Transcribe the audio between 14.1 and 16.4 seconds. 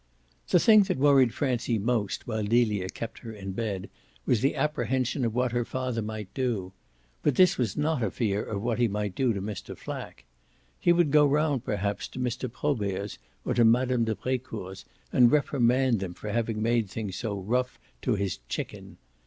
Brecourt's and reprimand them for